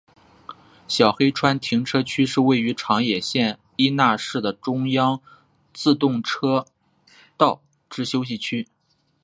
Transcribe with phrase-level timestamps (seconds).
[0.87, 5.21] 小黑川停车区是位于长野县伊那市的中央
[5.75, 6.65] 自动车
[7.37, 8.67] 道之休息区。